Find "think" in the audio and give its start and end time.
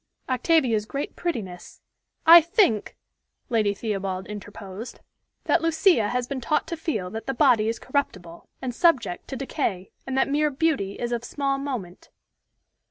2.41-2.97